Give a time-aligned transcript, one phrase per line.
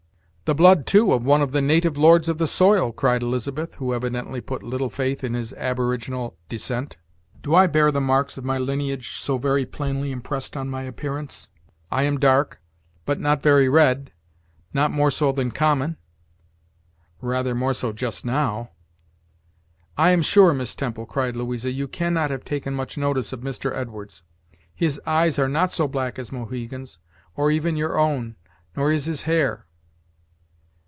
[0.45, 3.93] "The blood, too, of one of the native lords of the soil!" cried Elizabeth, who
[3.93, 6.97] evidently put little faith in his aboriginal descent.
[7.41, 11.51] "Do I bear the marks of my lineage so very plainly impressed on my appearance?
[11.89, 12.59] I am dark,
[13.05, 14.11] but not very red
[14.73, 15.95] not more so than common?"
[17.21, 18.71] "Rather more so, just now."
[19.97, 23.73] "I am sure, Miss Temple," cried Louisa, "you cannot have taken much notice of Mr.
[23.73, 24.21] Edwards.
[24.75, 26.99] His eyes are not so black as Mohegan's
[27.37, 28.35] or even your own,
[28.75, 29.65] nor is his hair."